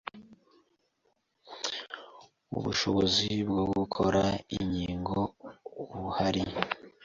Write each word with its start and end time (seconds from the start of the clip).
ubushobozi 2.57 3.29
bwo 3.49 3.63
gukora 3.73 4.21
inkingo 4.57 5.19
buhari. 6.01 6.43